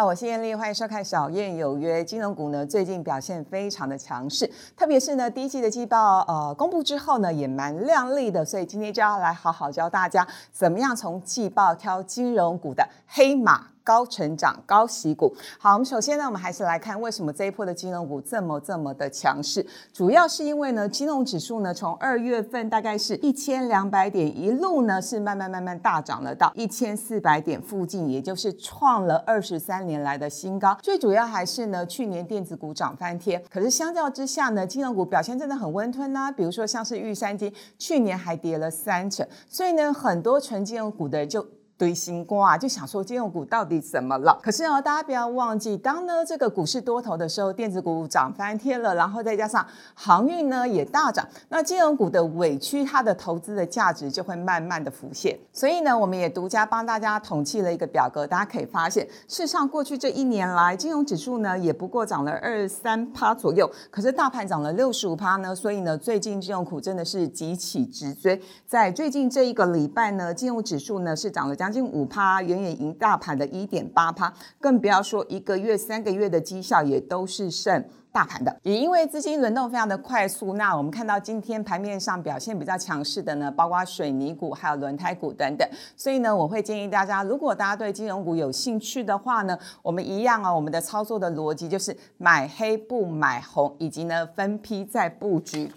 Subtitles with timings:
[0.00, 2.00] 好，我是燕丽，欢迎收看《小燕有约》。
[2.04, 13.66] 金融股呢最近表现非常的强势，特别是呢第一季的季报呃公布之后呢也蛮亮丽的，所以今天就要来好好教大家怎么样从季报挑金融股的黑马。
[13.90, 15.34] 高成长、高息股。
[15.58, 19.66] 好，我们首先呢，我们还是来看为什么这一波的金融股这么这么的强势。
[19.92, 30.78] 主要是因为呢，金融指数呢，从二月份大概是一千两百点，一路呢是慢慢慢慢大涨了到一千四百点附近，也就是创了二十三年来的新高。
[30.80, 36.30] 最主要还是呢，去年电子股涨翻天，可是相较之下呢，金融股表现真的很温吞呐。
[36.30, 41.44] 比如说像是玉山金，去年还跌了三成，所以呢，很多纯金融股的就。
[41.80, 44.38] 堆心瓜，就想说金融股到底怎么了？
[44.42, 55.38] 可是呢，大家不要忘记，当呢这个股市多头的时候，电子股涨翻天了，然后再加上航运呢也大涨，那金融股的委屈，它的投资的价值就会慢慢的浮现。
[55.54, 71.69] 所以呢，我们也独家帮大家统计了一个表格，大家可以发现，事实上过去这一年来，金融指数呢也不过涨了二三趴左右，可是大盘涨了六十五趴呢，所以呢，最近金融股真的是急起直追，在最近这一个礼拜呢，金融指数呢是涨了将。
[71.70, 78.56] 近五趴，远远赢大盘的一点八趴，更不要说一个月、三个月的绩效也都是胜大盘的。
[78.62, 85.68] 也因为资金轮动非常的快速，那我们看到今天盘面上表现比较强势的呢，包括水泥股、还有轮胎股等等。
[85.96, 95.70] 所以呢，我会建议大家，如果大家对金融股有兴趣的话呢，我们一样啊，我们的操作的逻辑就是买黑不买红，以及呢分批在布局。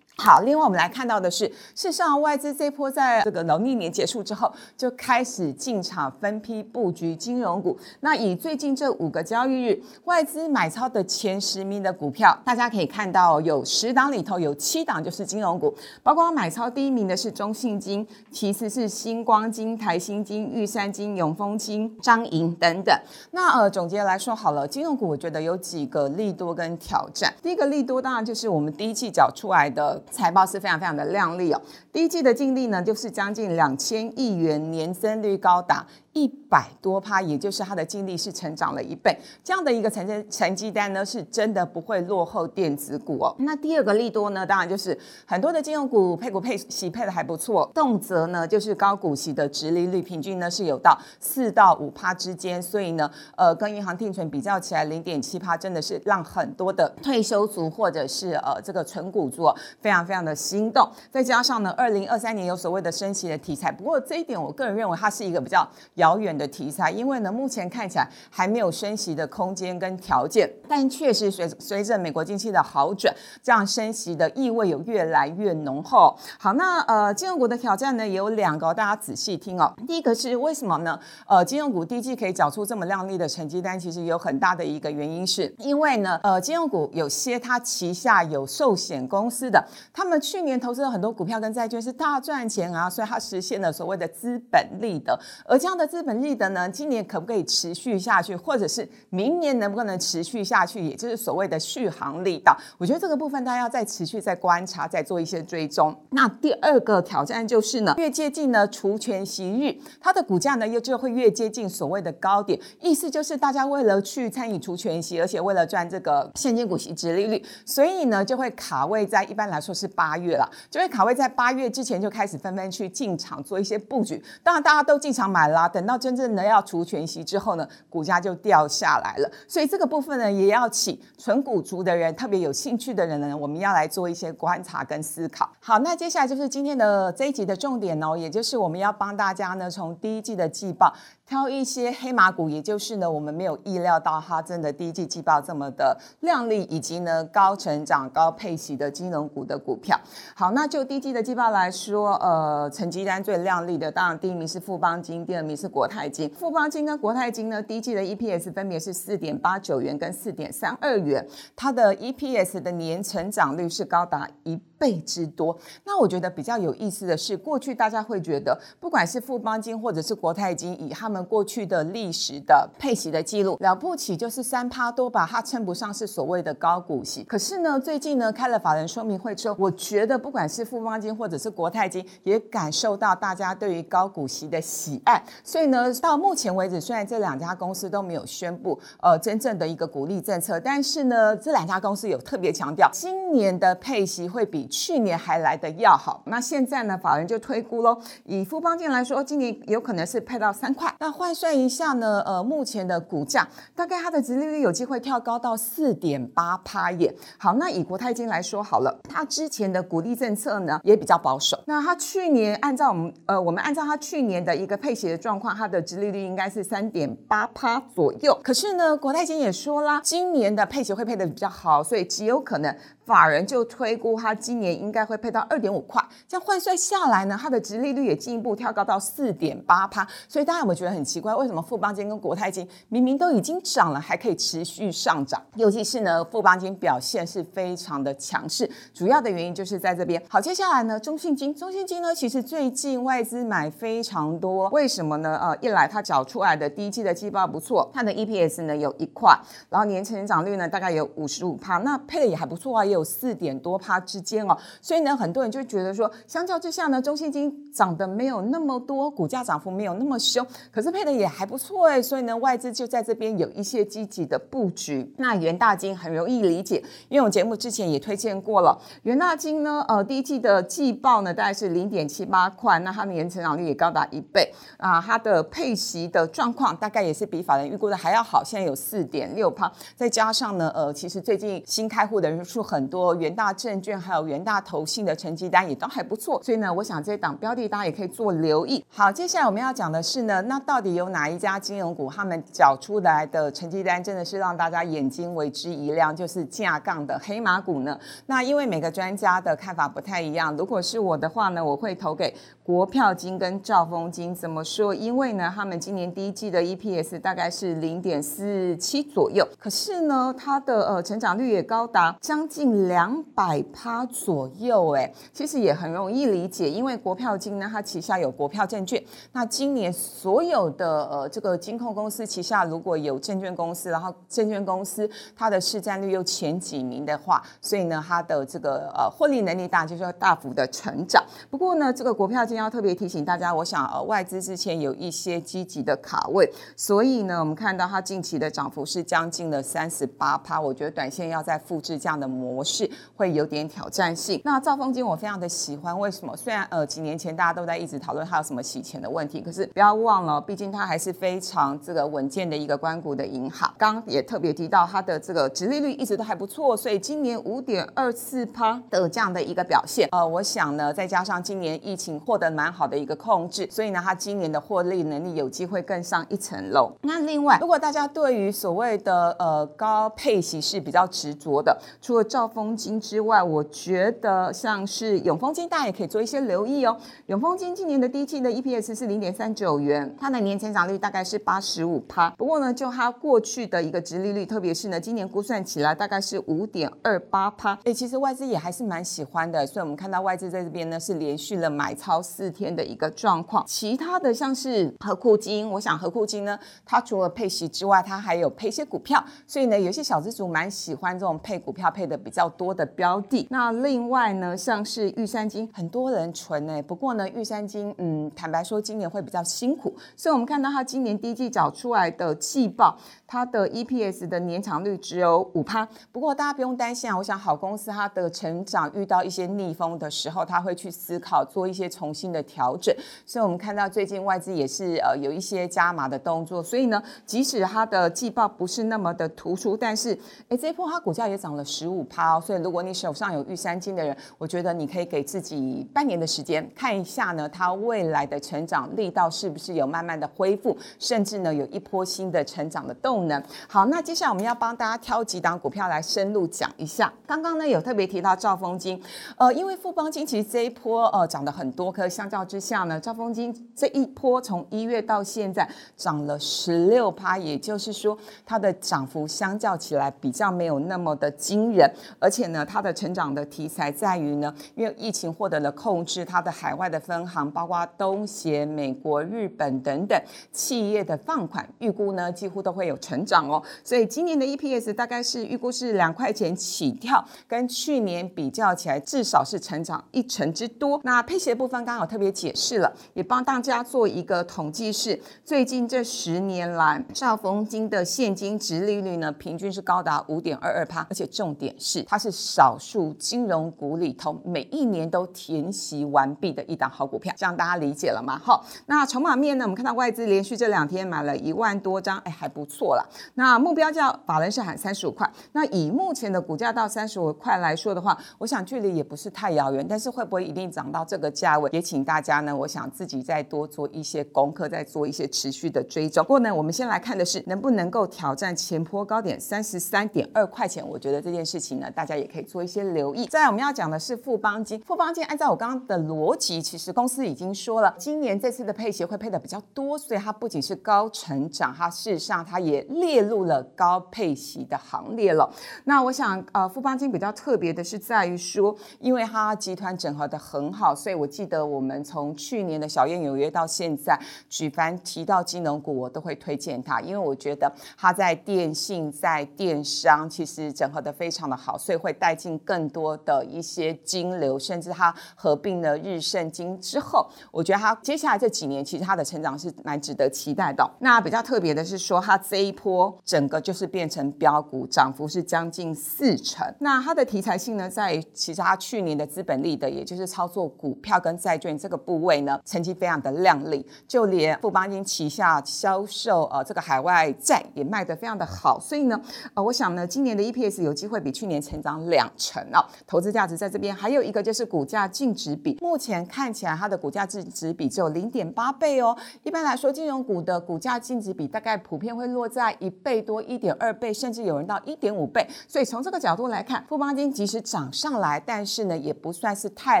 [0.20, 7.74] 好，另外我们来看到的是，事实上外资这波在这个农历年结束之后，就开始进场分批布局金融股。
[8.00, 22.94] 那以最近这五个交易日外资买超的前十名的股票，大家可以看到有十档里头有七档就是金融股，包括买超第一名的是中信金，其次是星光金、台新金、玉山金、永丰金、张银等等。
[23.30, 27.32] 那呃总结来说好了，金融股我觉得有几个利多跟挑战。
[27.42, 29.98] 第一个利多当然就是我们第一季缴出来的。
[30.10, 31.62] 财报是非常非常的亮丽哦，
[31.92, 35.86] 第一季的净利呢，就是将近两千亿元，年增率高达。
[36.12, 43.32] 一百多趴，也就是它的净利是成长了一倍，这样的一个成绩成绩单呢，是真的不会落后电子股哦。
[43.38, 59.48] 那第二个利多呢，当然就是很多的金融股配股配息配的还不错，动辄呢就是高股息的值利率，平均呢是有到四到五趴之间，所以呢，呃，跟银行定存比较起来，零点七趴真的是让很多的退休族或者是呃这个纯股族
[59.80, 60.90] 非常非常的心动。
[61.08, 65.66] 再加上呢，二零二三年有所谓的升息的题材，不过这一点我个人认为它是一个比较。
[65.94, 76.16] 遥远的题材，因为呢，目前看起来还没有升息的空间跟条件，但确实随随着美国经济的好转，这样升息的意味有越来越浓厚。
[76.38, 79.72] 好，那呃，金融股的挑战呢也有两个，大家仔细听哦。
[79.86, 80.98] 第一个是为什么呢？
[81.26, 89.62] 呃，金融股第一季可以缴出这么亮丽的成绩单，其实有很大的一个原因，是因为呢，呃，金融股有些它旗下有寿险公司的，
[89.92, 95.90] 他们去年投资了很多股票跟债就是大赚钱啊，所以它实现了所谓的资本利得，而这样的。
[95.90, 102.56] 资本利得呢，今年可不可以持续下去，或者是明年能不能持续下去，也就是所谓的续航力道。
[102.78, 105.92] 我觉得这个部分大家要再持续再观察，再做一些追踪。
[106.10, 112.56] 那第二个挑战就是呢，越接近呢除权息日，它的股价呢又就会越接近所谓的高点。
[112.78, 124.22] 意思就是大家为了去参与除权息，而且为了赚这个现金股息值利率，所以呢就会卡位在一般来说是八月了，就会卡位在八月月之前就开始纷纷去进场做一些布局。
[124.42, 125.68] 当然大家都进场买啦。
[125.68, 129.30] 等到真正的要除权息之后呢，股价就掉下来了。
[129.46, 135.48] 所以这个部分呢，也要请纯股族的人，特别有兴趣的人呢，我们要来做一些观察跟思考。
[135.60, 140.92] 好，那接下来就是今天的这一集的重点哦，也就是我们要帮大家呢，从第一季的季报。
[141.30, 149.96] 挑一些黑马股，也就是呢，我们没有意料到它真的第一季季报这么的亮丽，以及呢高成长、高配息的金融股的股票。
[150.34, 156.28] 好，那就第一季的季报来说，呃，成绩单最亮丽的，当然第一名是富邦金，第二名是国泰金。
[156.34, 161.24] 富邦金跟国泰金呢，第一季的 EPS 分别是四点八九元跟四点三二元，
[161.54, 164.60] 它的 EPS 的年成长率是高达一。
[164.80, 165.56] 倍之多。
[165.84, 177.22] 那我觉得比较有意思的是，过去大家会觉得，不管是富邦金或者是国泰金，以他们过去的历史的配息的记录，了不起就是三趴多吧，它称不上是所谓的高股息。
[177.24, 185.22] 可是呢，最近呢开了法人说明会之后，我觉得不管是富邦金或者是国泰金，也感受到大家对于高股息的喜爱。
[185.44, 196.22] 所以呢，到目前为止，虽然这两家公司都没有宣布呃真正的一个鼓励政策，但是呢，这两家公司有特别强调，今年的配息会比去年还来的要好。
[196.26, 200.94] 那现在呢，法人就推估喽，以富邦金来说，今年有可能是配到三块。
[201.00, 207.14] 那换算一下呢，呃，目前的股价大概它的殖利率有机会跳高到四点八趴耶。
[207.36, 211.60] 好，那以国泰金来说好了，它之前的鼓励政策呢也比较保守。
[211.66, 218.38] 那它去年按照我们呃，我们按照它去年的一个配息的状况，它的殖利率应该是三点八趴左右。
[218.44, 222.70] 可是呢，国泰金也说啦，今年的配息会配的比较好，所以极有可能。
[223.10, 230.06] 法人就推估，它今年应该会配到二点五块，这样换算下来呢，它的值利率也进一步跳高到四点八趴。
[230.28, 231.34] 所以大家有没有觉得很奇怪？
[231.34, 235.42] 为什么富邦金跟国泰金明明都已经涨了，还可以持续上涨？
[235.56, 240.22] 尤其是呢，富邦金表现是非常的强势，主要的原因就是在这边。
[240.28, 245.36] 好，接下来呢，中信金，中信金呢，其实最近外资买非常多，为什么呢？
[245.42, 249.36] 呃，一来它找出来的第一季的季报不错，它的 EPS 呢有一块，
[249.68, 252.99] 然后年成长率呢大概有五十五趴，那配的也还不错啊，也有。
[253.04, 265.14] 四点多趴之间哦，所以呢，很多人就觉得说，相较之下呢，中信金涨得没有那么多，股价涨幅没有那么凶，可是配的也还不错哎，所以呢，外资就在这边有一些积极的布局。
[265.16, 282.89] 那元大金很容易理解，因为我节目之前也推荐过了，元大金呢，呃，第一季的季报呢大概是零点七八块，那它年成长率也高达一倍啊，它的配息的状况大概也是比法人预估的还要好，现在有四点六趴，再加上呢，呃，其实最近新开户的人数很。
[282.90, 288.84] 多元大证券还有元大投信的成绩单也都还不错，所以呢，我想这档标的大家也可以做留意。
[288.90, 297.96] 好，接下来我们要讲的是呢，那到底有哪一家金融股他们缴出来的成绩单真的是让大家眼睛为之一亮，就是架杠的黑马股呢？
[298.26, 302.34] 那因为每个专家的看法不太一样，如果是我的话呢，我会投给
[302.64, 304.34] 国票金跟兆丰金。
[304.34, 304.94] 怎么说？
[304.94, 319.02] 因为呢，他们今年第一季的 EPS 大概是零点四七左右，可是呢，它的呃成长率也高达将近两百趴左右，哎，其实也很容易理解，因为国票金呢，它旗下有国票证券，
[319.32, 331.24] 那今年所有的呃这个金控公司旗下如果有证券公司，然后证券公司它的市占率又前几名的话，所以呢，它的这个呃获利能力大，就是要大幅的成长。
[331.50, 342.90] 不过呢，这个国票金要特别提醒大家，我想呃外资之前有一些积极的卡位，所以呢，我们看到它近期的涨幅是将近了三十八趴，我觉得短线要再复制这样的模式。
[343.16, 344.40] 会有点挑战性。
[344.44, 346.34] 那兆丰金我非常的喜欢，为什么？
[346.36, 353.70] 虽然呃几年前大家都在一直讨论它有什么洗钱的问题，可是不要忘了，毕竟它还是非常这个稳健的一个关谷的银行。
[353.76, 366.90] 刚也特别提到它的这个殖利率一直都还不错，所以今年五点二四趴的这样的一个表现，呃，我想呢，再加上今年疫情获得蛮好的一个控制，所以呢，它今年的获利能力有机会更上一层楼。
[367.02, 372.70] 那另外，如果大家对于所谓的呃高配息是比较执着的，除了兆丰。
[372.80, 376.96] 金之外，我觉得像是永丰金，大家也可以做一些留意哦。
[377.26, 382.30] 永丰金今年的第一季的 EPS 是零点三九元，它的年成长率大概是八十五趴。
[382.30, 387.78] 不过呢，就它过去的一个殖利率，特别是呢，今年估算起来大概是五点二八趴。
[387.84, 393.62] 哎，其实外资也还是蛮喜欢的，所以我们看到外资在这边呢是连续了买超四天的一个状况。
[393.66, 402.39] 其他的像是和库金，我想和库金呢，它除了配息之外，它还有配一些股票，所以呢，有些小资族蛮喜欢这种配股票配的比较。
[402.40, 415.86] 较多的标的，那另外呢，像是玉山金，很多人存哎，不过呢，玉山金，嗯，坦白说，今年会比较辛苦，所以我们看到它今年第一季找出来的季报，它的 EPS 的年长率只有五趴。
[416.10, 422.94] 不过大家不用担心啊，我想好公司它的成长遇到一些逆风的时候，它会去思考做一些重新的调整。
[423.26, 432.29] 所以我们看到最近外资也是呃有一些加码的动作，所以呢，即使它的季报不是那么的突出，但是哎，这一波它股价也涨了十五趴。
[432.38, 443.42] 所以，如果你手上有玉山金的人，我觉得你可以给自己半年的时间，看一下呢，它未来的成长力道是不是有慢慢的恢复，甚至呢，有一波新的成长的动能。
[443.66, 447.10] 好，那接下来我们要帮大家挑几档股票来深入讲一下。
[447.26, 449.02] 刚刚呢，有特别提到兆丰金，
[449.38, 470.22] 呃，因为富邦金其实这一波呃涨得很多，可相较之下呢，兆丰金这一波从一月到现在涨了十六趴，也就是说它的涨幅相较起来比较没有那么的惊人，而且呢，它的成长的题材在于呢，因为疫情获得了控制，它的海外的分行，包括东协、美国、日本等等
[470.52, 473.60] 企业的放款，预估呢几乎都会有成长哦。
[473.82, 481.00] 所以今年的 EPS 大概是预估是两块钱起跳，跟去年比较起来，至少是成长一成之多。
[481.02, 492.04] 那配息的部分刚好特别解释了，也帮大家做一个统计，是最近这十年来兆丰金的现金值利率呢，平均是高达五点二二帕，而且重点是。
[492.10, 498.36] 它是少数金融股里头每一年都填息完毕的一档好股票，这样大家理解了吗？
[498.36, 499.64] 好，那筹码面呢？
[499.64, 503.06] 我们看到外资连续这两天买了一万多张，哎，还不错啦。
[503.34, 511.70] 那目标价法人是喊三十五块，那以目前的股价到三十五块来说的话，我想距离也不是太遥远，但是会不会一定涨到这个价位？
[511.72, 516.24] 也请大家呢，我想自己再多做一些功课，再做一些持续的追踪。
[516.24, 520.84] 不过呢，我们先来看的是能不能够挑战前坡高点三十三点二块钱。
[520.84, 523.26] 我觉得这件事情呢，大家也可以做一些留意。
[523.26, 535.52] 再我们要讲的是富邦金，富邦金按照我刚刚的逻辑，其实公司已经说了，今年这次的配息会配的比较多，所以它不仅是高成长，它事实上它也列入了高配息的行列了。
[535.84, 560.88] 那我想，呃，富邦金比较特别的是在于说，因为它集团整合的很好，所以我记得我们从去年的小燕有约到现在，举凡提到金融股，我都会推荐它，因为我觉得它在电信、在电商，其实整合的非常的好，所以会带进更多的一些金流，甚至它合并了日盛金之后，我觉得它接下来这几年其实它的成长是蛮值得期待的。
[561.00, 566.64] 那比较特别的是说，它这一波整个就是变成标股，涨幅是将近四成。
[566.78, 573.84] 那它的题材性呢，在其实它去年的资本利的，也就是操作股票跟债券这个部位呢，成绩非常的亮丽。
[574.06, 579.20] 就连富邦金旗下销售呃这个海外债也卖得非常的好，所以呢，
[579.54, 582.84] 呃，我想呢，今年的 EPS 有机会比去年成长两成啊。
[583.06, 589.16] 投资价值在这边，还有一个就是股价净值比，目前看起来它的股价净值比只有零点八倍哦。
[589.42, 595.46] 一般来说，金融股的股价净值比大概普遍会落在一倍多、一点二倍，甚至有人到一点五倍。
[595.68, 600.00] 所以从这个角度来看，富邦金即使涨上来，但是呢，也不算是太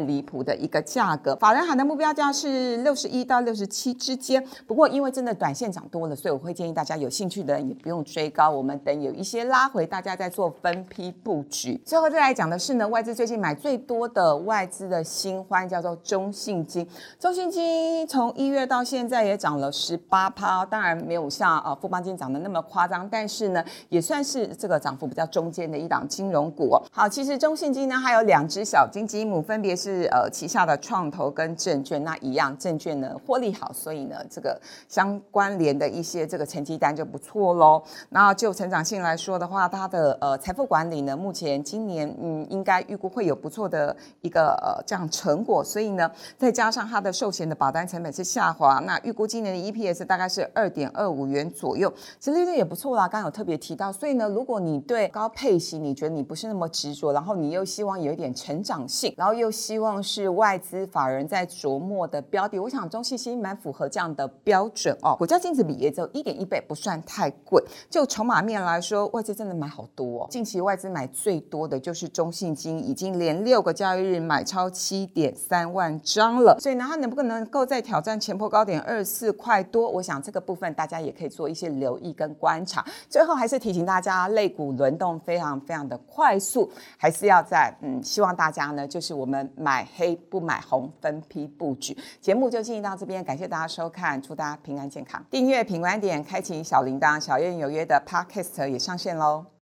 [0.00, 1.34] 离谱的一个价格。
[1.36, 4.44] 法人喊的目标价是六十一到六十七之间。
[4.66, 11.67] 不过因为真的短线涨多了，所以我会建议大家有兴趣的人也不用追高，我们等有一些拉回，大家再做分批布局。
[11.84, 16.88] 最后再来讲的是呢，外资最近买最多的外资的新欢叫做中信金。
[17.18, 26.76] 中信金从一月到现在也涨了十八趴，当然没有像呃富邦金涨得那么夸张，但是呢也算是这个涨幅比较中间的一档金融股。
[26.90, 31.98] 好，其实中信金呢还有两只小金鸡母，分别是呃旗下的创投跟证券。
[32.04, 37.82] 那一样证券呢获利好，所以呢这个相关联的一些这个成绩单就不错喽。
[38.10, 53.02] 那就成长性来说的话，它的呃财富管理呢目前今年嗯应该预估会有不错的一个呃这样成果，所以呢再加上它的寿险的保单成本是下滑，那预估今年的 EPS 大概是二点二五元左右，其实利率也不错啦。
[53.04, 65.14] 刚刚有特别提到，所以呢如果你对高配型你觉得你不是那么执着，然后你又希望有一点成长性，然后又希望是外资法人在琢磨的标的，我想中信息蛮符合这样的标准哦。
[65.18, 67.62] 股价净值比也只有一点一倍，不算太贵。
[67.88, 70.26] 就筹码面来说，外资真的买好多哦。
[70.30, 76.58] 近期外资买最多的就是中信金，已经连六个交易日买超七点三万张了。
[76.60, 79.88] 所以呢，它能不能够再挑战前坡高点二四块多？
[79.88, 82.84] 我想这个部分大家也可以做一些留意跟观察。
[83.08, 91.96] 最后还是提醒大家，类股轮动非常非常的快速，还是要在嗯，希望大家呢，就是我们买黑不买红，分批布局。
[92.20, 95.24] 节目就进行到这边，感谢大家收看，祝大家平安健康。
[95.30, 99.48] 订阅品观点，开启小铃铛，小燕有约的 Podcast 也上线喽。